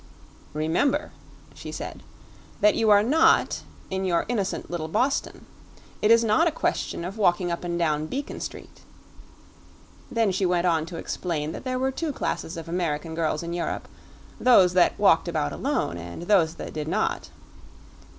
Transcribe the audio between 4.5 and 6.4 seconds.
little Boston. It is